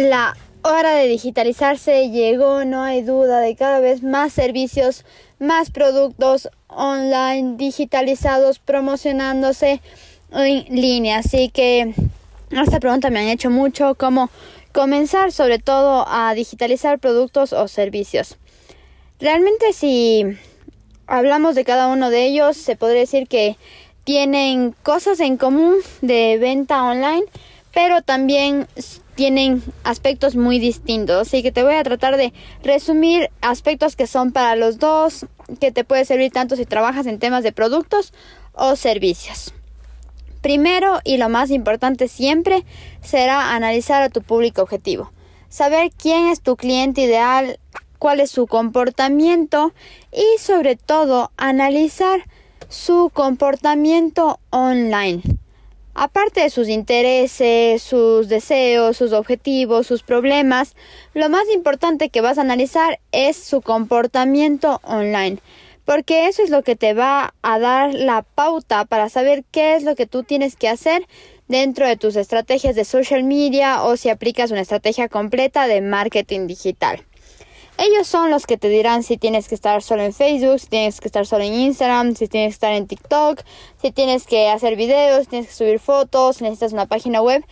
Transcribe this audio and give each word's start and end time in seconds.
La 0.00 0.34
hora 0.62 0.94
de 0.94 1.08
digitalizarse 1.08 2.08
llegó, 2.08 2.64
no 2.64 2.82
hay 2.82 3.02
duda, 3.02 3.40
de 3.40 3.54
cada 3.54 3.80
vez 3.80 4.02
más 4.02 4.32
servicios, 4.32 5.04
más 5.38 5.70
productos 5.70 6.48
online 6.68 7.58
digitalizados 7.58 8.60
promocionándose 8.60 9.82
en 10.32 10.64
línea. 10.74 11.18
Así 11.18 11.50
que 11.50 11.92
esta 12.50 12.80
pregunta 12.80 13.10
me 13.10 13.20
han 13.20 13.28
hecho 13.28 13.50
mucho, 13.50 13.94
cómo 13.94 14.30
comenzar 14.72 15.32
sobre 15.32 15.58
todo 15.58 16.06
a 16.08 16.32
digitalizar 16.32 16.98
productos 16.98 17.52
o 17.52 17.68
servicios. 17.68 18.38
Realmente 19.20 19.74
si 19.74 20.24
hablamos 21.06 21.54
de 21.54 21.64
cada 21.66 21.88
uno 21.88 22.08
de 22.08 22.24
ellos, 22.24 22.56
se 22.56 22.74
podría 22.74 23.00
decir 23.00 23.28
que 23.28 23.58
tienen 24.04 24.74
cosas 24.82 25.20
en 25.20 25.36
común 25.36 25.76
de 26.00 26.38
venta 26.40 26.84
online, 26.84 27.24
pero 27.74 28.00
también 28.00 28.66
tienen 29.20 29.62
aspectos 29.84 30.34
muy 30.34 30.58
distintos. 30.58 31.28
Así 31.28 31.42
que 31.42 31.52
te 31.52 31.62
voy 31.62 31.74
a 31.74 31.82
tratar 31.82 32.16
de 32.16 32.32
resumir 32.62 33.28
aspectos 33.42 33.94
que 33.94 34.06
son 34.06 34.32
para 34.32 34.56
los 34.56 34.78
dos, 34.78 35.26
que 35.60 35.70
te 35.70 35.84
puede 35.84 36.06
servir 36.06 36.32
tanto 36.32 36.56
si 36.56 36.64
trabajas 36.64 37.04
en 37.04 37.18
temas 37.18 37.42
de 37.42 37.52
productos 37.52 38.14
o 38.54 38.76
servicios. 38.76 39.52
Primero 40.40 41.00
y 41.04 41.18
lo 41.18 41.28
más 41.28 41.50
importante 41.50 42.08
siempre 42.08 42.64
será 43.02 43.54
analizar 43.54 44.02
a 44.02 44.08
tu 44.08 44.22
público 44.22 44.62
objetivo. 44.62 45.12
Saber 45.50 45.90
quién 45.94 46.28
es 46.28 46.40
tu 46.40 46.56
cliente 46.56 47.02
ideal, 47.02 47.60
cuál 47.98 48.20
es 48.20 48.30
su 48.30 48.46
comportamiento 48.46 49.74
y 50.12 50.38
sobre 50.38 50.76
todo 50.76 51.30
analizar 51.36 52.24
su 52.70 53.10
comportamiento 53.12 54.40
online. 54.48 55.39
Aparte 56.02 56.40
de 56.40 56.48
sus 56.48 56.70
intereses, 56.70 57.82
sus 57.82 58.30
deseos, 58.30 58.96
sus 58.96 59.12
objetivos, 59.12 59.86
sus 59.86 60.02
problemas, 60.02 60.74
lo 61.12 61.28
más 61.28 61.44
importante 61.52 62.08
que 62.08 62.22
vas 62.22 62.38
a 62.38 62.40
analizar 62.40 63.00
es 63.12 63.36
su 63.36 63.60
comportamiento 63.60 64.80
online, 64.82 65.40
porque 65.84 66.26
eso 66.28 66.42
es 66.42 66.48
lo 66.48 66.62
que 66.62 66.74
te 66.74 66.94
va 66.94 67.34
a 67.42 67.58
dar 67.58 67.92
la 67.92 68.22
pauta 68.22 68.86
para 68.86 69.10
saber 69.10 69.44
qué 69.50 69.74
es 69.74 69.82
lo 69.82 69.94
que 69.94 70.06
tú 70.06 70.22
tienes 70.22 70.56
que 70.56 70.70
hacer 70.70 71.06
dentro 71.48 71.86
de 71.86 71.98
tus 71.98 72.16
estrategias 72.16 72.74
de 72.74 72.86
social 72.86 73.22
media 73.22 73.82
o 73.82 73.98
si 73.98 74.08
aplicas 74.08 74.50
una 74.52 74.62
estrategia 74.62 75.10
completa 75.10 75.66
de 75.66 75.82
marketing 75.82 76.46
digital. 76.46 77.04
Ellos 77.82 78.06
son 78.08 78.30
los 78.30 78.44
que 78.44 78.58
te 78.58 78.68
dirán 78.68 79.02
si 79.02 79.16
tienes 79.16 79.48
que 79.48 79.54
estar 79.54 79.82
solo 79.82 80.02
en 80.02 80.12
Facebook, 80.12 80.60
si 80.60 80.66
tienes 80.66 81.00
que 81.00 81.08
estar 81.08 81.24
solo 81.24 81.44
en 81.44 81.54
Instagram, 81.54 82.14
si 82.14 82.28
tienes 82.28 82.50
que 82.50 82.56
estar 82.56 82.74
en 82.74 82.86
TikTok, 82.86 83.40
si 83.80 83.90
tienes 83.90 84.26
que 84.26 84.50
hacer 84.50 84.76
videos, 84.76 85.22
si 85.22 85.30
tienes 85.30 85.48
que 85.48 85.54
subir 85.54 85.78
fotos, 85.78 86.36
si 86.36 86.44
necesitas 86.44 86.74
una 86.74 86.84
página 86.84 87.22
web. 87.22 87.42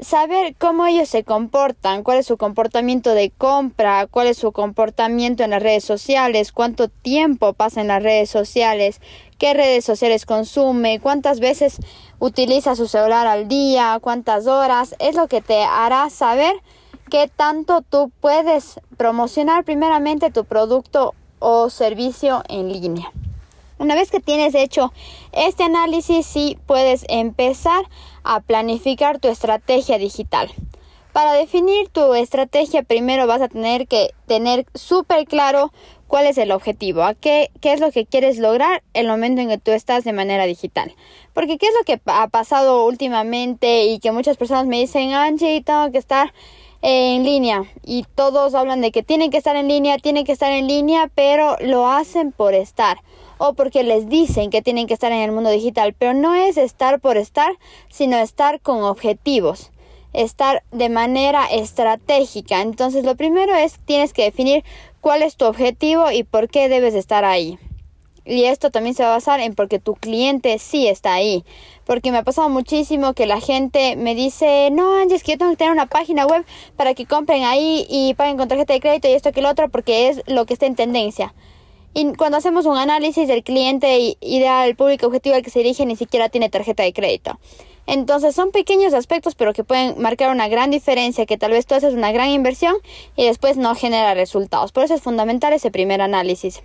Saber 0.00 0.54
cómo 0.56 0.86
ellos 0.86 1.10
se 1.10 1.22
comportan, 1.22 2.02
cuál 2.02 2.16
es 2.16 2.26
su 2.26 2.38
comportamiento 2.38 3.12
de 3.12 3.28
compra, 3.28 4.06
cuál 4.06 4.28
es 4.28 4.38
su 4.38 4.52
comportamiento 4.52 5.44
en 5.44 5.50
las 5.50 5.62
redes 5.62 5.84
sociales, 5.84 6.52
cuánto 6.52 6.88
tiempo 6.88 7.52
pasa 7.52 7.82
en 7.82 7.88
las 7.88 8.02
redes 8.02 8.30
sociales, 8.30 9.02
qué 9.36 9.52
redes 9.52 9.84
sociales 9.84 10.24
consume, 10.24 10.98
cuántas 10.98 11.40
veces 11.40 11.76
utiliza 12.20 12.74
su 12.74 12.88
celular 12.88 13.26
al 13.26 13.48
día, 13.48 13.98
cuántas 14.00 14.46
horas, 14.46 14.94
es 14.98 15.14
lo 15.14 15.28
que 15.28 15.42
te 15.42 15.62
hará 15.62 16.08
saber 16.08 16.54
qué 17.08 17.30
tanto 17.34 17.82
tú 17.82 18.10
puedes 18.20 18.80
promocionar 18.96 19.64
primeramente 19.64 20.30
tu 20.30 20.44
producto 20.44 21.14
o 21.38 21.70
servicio 21.70 22.42
en 22.48 22.72
línea. 22.72 23.10
Una 23.78 23.94
vez 23.94 24.10
que 24.10 24.20
tienes 24.20 24.54
hecho 24.54 24.92
este 25.32 25.62
análisis, 25.62 26.26
sí 26.26 26.58
puedes 26.66 27.04
empezar 27.08 27.84
a 28.24 28.40
planificar 28.40 29.20
tu 29.20 29.28
estrategia 29.28 29.98
digital. 29.98 30.50
Para 31.12 31.32
definir 31.32 31.88
tu 31.88 32.14
estrategia, 32.14 32.82
primero 32.82 33.26
vas 33.26 33.40
a 33.40 33.48
tener 33.48 33.86
que 33.86 34.10
tener 34.26 34.66
súper 34.74 35.26
claro 35.26 35.72
cuál 36.06 36.26
es 36.26 36.38
el 36.38 36.52
objetivo, 36.52 37.02
a 37.02 37.14
qué, 37.14 37.50
qué 37.60 37.72
es 37.72 37.80
lo 37.80 37.92
que 37.92 38.06
quieres 38.06 38.38
lograr 38.38 38.82
el 38.94 39.06
momento 39.06 39.40
en 39.40 39.48
que 39.48 39.58
tú 39.58 39.70
estás 39.70 40.04
de 40.04 40.12
manera 40.12 40.44
digital. 40.44 40.94
Porque 41.32 41.58
qué 41.58 41.66
es 41.66 41.74
lo 41.78 41.84
que 41.84 42.00
ha 42.06 42.28
pasado 42.28 42.84
últimamente 42.86 43.84
y 43.84 44.00
que 44.00 44.10
muchas 44.10 44.36
personas 44.36 44.66
me 44.66 44.78
dicen, 44.80 45.12
Angie, 45.12 45.62
tengo 45.62 45.90
que 45.92 45.98
estar 45.98 46.32
en 46.82 47.24
línea 47.24 47.64
y 47.84 48.04
todos 48.14 48.54
hablan 48.54 48.80
de 48.80 48.92
que 48.92 49.02
tienen 49.02 49.30
que 49.30 49.38
estar 49.38 49.56
en 49.56 49.68
línea, 49.68 49.98
tienen 49.98 50.24
que 50.24 50.32
estar 50.32 50.52
en 50.52 50.68
línea, 50.68 51.10
pero 51.14 51.56
lo 51.60 51.88
hacen 51.88 52.32
por 52.32 52.54
estar 52.54 52.98
o 53.38 53.54
porque 53.54 53.82
les 53.84 54.08
dicen 54.08 54.50
que 54.50 54.62
tienen 54.62 54.86
que 54.86 54.94
estar 54.94 55.12
en 55.12 55.22
el 55.22 55.32
mundo 55.32 55.50
digital, 55.50 55.94
pero 55.98 56.14
no 56.14 56.34
es 56.34 56.56
estar 56.56 57.00
por 57.00 57.16
estar, 57.16 57.52
sino 57.88 58.18
estar 58.18 58.60
con 58.60 58.82
objetivos, 58.82 59.70
estar 60.12 60.62
de 60.72 60.88
manera 60.88 61.46
estratégica. 61.46 62.60
Entonces, 62.60 63.04
lo 63.04 63.16
primero 63.16 63.54
es 63.54 63.78
tienes 63.84 64.12
que 64.12 64.24
definir 64.24 64.64
cuál 65.00 65.22
es 65.22 65.36
tu 65.36 65.46
objetivo 65.46 66.10
y 66.10 66.24
por 66.24 66.48
qué 66.48 66.68
debes 66.68 66.94
estar 66.94 67.24
ahí. 67.24 67.58
Y 68.28 68.44
esto 68.44 68.70
también 68.70 68.94
se 68.94 69.02
va 69.02 69.08
a 69.08 69.12
basar 69.12 69.40
en 69.40 69.54
porque 69.54 69.78
tu 69.78 69.94
cliente 69.94 70.58
sí 70.58 70.86
está 70.86 71.14
ahí. 71.14 71.44
Porque 71.86 72.12
me 72.12 72.18
ha 72.18 72.22
pasado 72.24 72.50
muchísimo 72.50 73.14
que 73.14 73.24
la 73.24 73.40
gente 73.40 73.96
me 73.96 74.14
dice, 74.14 74.68
no, 74.70 75.00
Angie, 75.00 75.16
es 75.16 75.22
que 75.22 75.32
yo 75.32 75.38
tengo 75.38 75.52
que 75.52 75.56
tener 75.56 75.72
una 75.72 75.86
página 75.86 76.26
web 76.26 76.44
para 76.76 76.92
que 76.92 77.06
compren 77.06 77.44
ahí 77.44 77.86
y 77.88 78.12
paguen 78.12 78.36
con 78.36 78.46
tarjeta 78.46 78.74
de 78.74 78.80
crédito 78.80 79.08
y 79.08 79.12
esto 79.12 79.32
que 79.32 79.40
lo 79.40 79.48
otro 79.48 79.70
porque 79.70 80.10
es 80.10 80.20
lo 80.26 80.44
que 80.44 80.52
está 80.52 80.66
en 80.66 80.76
tendencia. 80.76 81.32
Y 81.94 82.12
cuando 82.16 82.36
hacemos 82.36 82.66
un 82.66 82.76
análisis 82.76 83.26
del 83.28 83.42
cliente 83.42 84.18
ideal, 84.20 84.68
el 84.68 84.76
público 84.76 85.06
objetivo 85.06 85.34
al 85.34 85.42
que 85.42 85.48
se 85.48 85.60
dirige 85.60 85.86
ni 85.86 85.96
siquiera 85.96 86.28
tiene 86.28 86.50
tarjeta 86.50 86.82
de 86.82 86.92
crédito. 86.92 87.38
Entonces 87.86 88.34
son 88.34 88.50
pequeños 88.50 88.92
aspectos 88.92 89.34
pero 89.34 89.54
que 89.54 89.64
pueden 89.64 89.98
marcar 90.02 90.30
una 90.30 90.48
gran 90.48 90.70
diferencia, 90.70 91.24
que 91.24 91.38
tal 91.38 91.52
vez 91.52 91.64
tú 91.64 91.74
haces 91.74 91.94
una 91.94 92.12
gran 92.12 92.28
inversión 92.28 92.76
y 93.16 93.24
después 93.24 93.56
no 93.56 93.74
genera 93.74 94.12
resultados. 94.12 94.70
Por 94.72 94.84
eso 94.84 94.94
es 94.94 95.00
fundamental 95.00 95.54
ese 95.54 95.70
primer 95.70 96.02
análisis. 96.02 96.62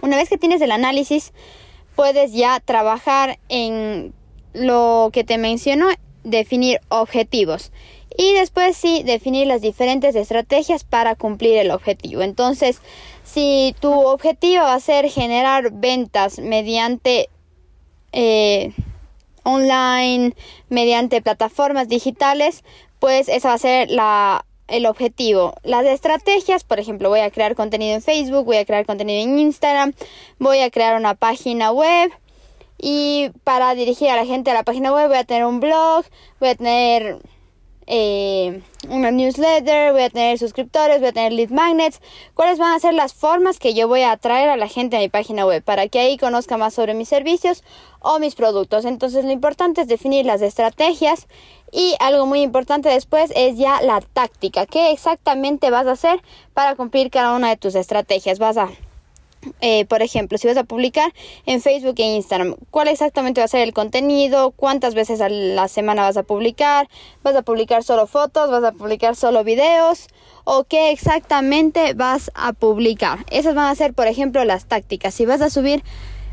Una 0.00 0.16
vez 0.16 0.28
que 0.28 0.38
tienes 0.38 0.60
el 0.60 0.72
análisis, 0.72 1.32
puedes 1.96 2.32
ya 2.32 2.60
trabajar 2.60 3.38
en 3.48 4.12
lo 4.52 5.10
que 5.12 5.24
te 5.24 5.38
menciono, 5.38 5.88
definir 6.24 6.80
objetivos. 6.88 7.72
Y 8.16 8.34
después 8.34 8.76
sí, 8.76 9.02
definir 9.04 9.46
las 9.46 9.60
diferentes 9.60 10.14
estrategias 10.16 10.84
para 10.84 11.14
cumplir 11.14 11.56
el 11.58 11.70
objetivo. 11.70 12.22
Entonces, 12.22 12.80
si 13.24 13.74
tu 13.80 13.92
objetivo 13.92 14.62
va 14.62 14.74
a 14.74 14.80
ser 14.80 15.08
generar 15.08 15.70
ventas 15.72 16.38
mediante 16.38 17.28
eh, 18.12 18.72
online, 19.44 20.34
mediante 20.68 21.22
plataformas 21.22 21.88
digitales, 21.88 22.64
pues 22.98 23.28
esa 23.28 23.48
va 23.48 23.54
a 23.54 23.58
ser 23.58 23.90
la 23.90 24.44
el 24.68 24.86
objetivo. 24.86 25.54
Las 25.62 25.84
estrategias, 25.86 26.64
por 26.64 26.78
ejemplo, 26.78 27.08
voy 27.08 27.20
a 27.20 27.30
crear 27.30 27.54
contenido 27.54 27.94
en 27.94 28.02
Facebook, 28.02 28.44
voy 28.44 28.58
a 28.58 28.64
crear 28.64 28.86
contenido 28.86 29.22
en 29.22 29.38
Instagram, 29.38 29.94
voy 30.38 30.60
a 30.60 30.70
crear 30.70 30.96
una 30.96 31.14
página 31.14 31.72
web 31.72 32.10
y 32.78 33.30
para 33.44 33.74
dirigir 33.74 34.08
a 34.10 34.16
la 34.16 34.24
gente 34.24 34.50
a 34.50 34.54
la 34.54 34.62
página 34.62 34.92
web 34.92 35.08
voy 35.08 35.18
a 35.18 35.24
tener 35.24 35.44
un 35.44 35.60
blog, 35.60 36.04
voy 36.38 36.50
a 36.50 36.54
tener 36.54 37.18
eh, 37.86 38.62
una 38.90 39.10
newsletter, 39.10 39.92
voy 39.92 40.02
a 40.02 40.10
tener 40.10 40.38
suscriptores, 40.38 41.00
voy 41.00 41.08
a 41.08 41.12
tener 41.12 41.32
lead 41.32 41.50
magnets. 41.50 42.00
¿Cuáles 42.34 42.58
van 42.58 42.74
a 42.74 42.78
ser 42.78 42.94
las 42.94 43.14
formas 43.14 43.58
que 43.58 43.74
yo 43.74 43.88
voy 43.88 44.02
a 44.02 44.12
atraer 44.12 44.48
a 44.48 44.56
la 44.56 44.68
gente 44.68 44.96
a 44.96 45.00
mi 45.00 45.08
página 45.08 45.46
web 45.46 45.62
para 45.62 45.88
que 45.88 45.98
ahí 45.98 46.16
conozca 46.16 46.56
más 46.56 46.74
sobre 46.74 46.94
mis 46.94 47.08
servicios 47.08 47.64
o 48.00 48.18
mis 48.18 48.34
productos? 48.34 48.84
Entonces 48.84 49.24
lo 49.24 49.30
importante 49.30 49.82
es 49.82 49.88
definir 49.88 50.26
las 50.26 50.42
estrategias 50.42 51.28
y 51.70 51.94
algo 52.00 52.26
muy 52.26 52.42
importante 52.42 52.88
después 52.88 53.32
es 53.36 53.56
ya 53.58 53.80
la 53.82 54.00
táctica. 54.00 54.66
¿Qué 54.66 54.90
exactamente 54.90 55.70
vas 55.70 55.86
a 55.86 55.92
hacer 55.92 56.22
para 56.54 56.74
cumplir 56.74 57.10
cada 57.10 57.36
una 57.36 57.50
de 57.50 57.56
tus 57.56 57.74
estrategias? 57.74 58.38
Vas 58.38 58.56
a 58.56 58.68
eh, 59.60 59.84
por 59.86 60.02
ejemplo, 60.02 60.38
si 60.38 60.46
vas 60.46 60.56
a 60.56 60.64
publicar 60.64 61.12
en 61.46 61.60
Facebook 61.60 61.94
e 61.98 62.16
Instagram, 62.16 62.56
¿cuál 62.70 62.88
exactamente 62.88 63.40
va 63.40 63.46
a 63.46 63.48
ser 63.48 63.60
el 63.60 63.72
contenido? 63.72 64.50
¿Cuántas 64.50 64.94
veces 64.94 65.20
a 65.20 65.28
la 65.28 65.68
semana 65.68 66.02
vas 66.02 66.16
a 66.16 66.22
publicar? 66.22 66.88
¿Vas 67.22 67.36
a 67.36 67.42
publicar 67.42 67.82
solo 67.82 68.06
fotos? 68.06 68.50
¿Vas 68.50 68.64
a 68.64 68.72
publicar 68.72 69.16
solo 69.16 69.44
videos? 69.44 70.08
¿O 70.44 70.64
qué 70.64 70.90
exactamente 70.90 71.94
vas 71.94 72.30
a 72.34 72.52
publicar? 72.52 73.24
Esas 73.30 73.54
van 73.54 73.66
a 73.66 73.74
ser, 73.74 73.94
por 73.94 74.06
ejemplo, 74.06 74.44
las 74.44 74.66
tácticas. 74.66 75.14
Si 75.14 75.26
vas 75.26 75.40
a 75.40 75.50
subir 75.50 75.82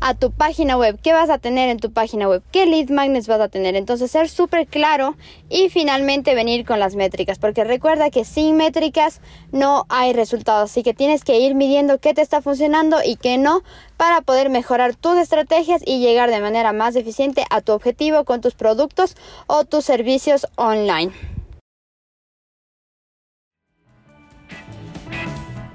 a 0.00 0.14
tu 0.14 0.30
página 0.30 0.76
web, 0.76 0.98
qué 1.02 1.12
vas 1.12 1.30
a 1.30 1.38
tener 1.38 1.68
en 1.68 1.78
tu 1.78 1.92
página 1.92 2.28
web, 2.28 2.42
qué 2.50 2.66
lead 2.66 2.88
magnets 2.88 3.28
vas 3.28 3.40
a 3.40 3.48
tener. 3.48 3.76
Entonces 3.76 4.10
ser 4.10 4.28
súper 4.28 4.66
claro 4.66 5.16
y 5.48 5.68
finalmente 5.68 6.34
venir 6.34 6.64
con 6.64 6.80
las 6.80 6.96
métricas, 6.96 7.38
porque 7.38 7.64
recuerda 7.64 8.10
que 8.10 8.24
sin 8.24 8.56
métricas 8.56 9.20
no 9.52 9.84
hay 9.88 10.12
resultados, 10.12 10.70
así 10.70 10.82
que 10.82 10.94
tienes 10.94 11.24
que 11.24 11.38
ir 11.38 11.54
midiendo 11.54 11.98
qué 11.98 12.14
te 12.14 12.22
está 12.22 12.40
funcionando 12.40 12.98
y 13.04 13.16
qué 13.16 13.38
no 13.38 13.62
para 13.96 14.22
poder 14.22 14.48
mejorar 14.48 14.94
tus 14.94 15.18
estrategias 15.18 15.82
y 15.84 16.00
llegar 16.00 16.30
de 16.30 16.40
manera 16.40 16.72
más 16.72 16.96
eficiente 16.96 17.44
a 17.50 17.60
tu 17.60 17.72
objetivo 17.72 18.24
con 18.24 18.40
tus 18.40 18.54
productos 18.54 19.16
o 19.46 19.64
tus 19.64 19.84
servicios 19.84 20.46
online. 20.56 21.12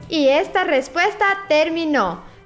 Y 0.10 0.28
esta 0.28 0.64
respuesta 0.64 1.26
terminó. 1.50 2.24